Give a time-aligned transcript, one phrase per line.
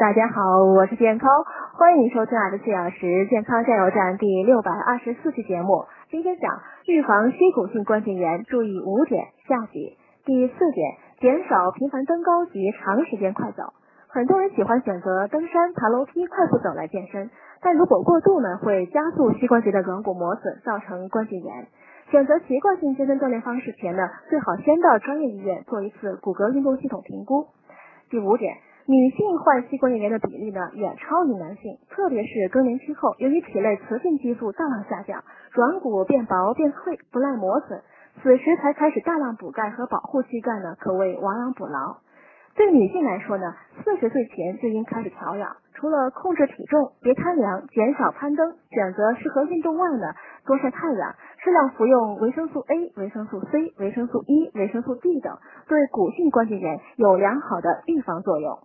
[0.00, 1.28] 大家好，我是健康，
[1.76, 5.84] 欢迎收听二十四小时健康加油站第六百二十四期节目。
[6.10, 9.26] 今天讲预防膝骨性关节炎，注意五点。
[9.46, 13.74] 下集第四点，减少频繁登高及长时间快走。
[14.08, 17.28] 很多人喜欢选择登山、爬楼梯、快步走来健身，
[17.60, 21.66] 但如果过度呢，会加速膝关节的软骨磨损，造成关节炎。
[22.10, 27.48] 选择习惯性健身锻炼方式前呢，最好先到专业医院做一次骨骼运动系统评估。
[28.08, 28.56] 第五点。
[28.86, 35.22] 女性患膝关节炎的比例呢远超于男性，特别是更年期后，由于体内雌性激素大量下降，
[35.52, 37.82] 软骨变薄变脆，不耐磨损，
[38.22, 41.98] 此时才开始大量补钙和保护膝盖呢，可谓亡羊补牢。
[42.56, 50.12] 对女性来说呢，四十岁前就应开始调养，除了控制体重、别贪凉、减少攀登、选择适合运动外呢，
[50.44, 55.38] 多晒太阳，适量服用维生素 A、维生素 C、维生素 E、维生素 D 等，
[55.68, 58.58] 对骨性关节炎有良好的预防作用。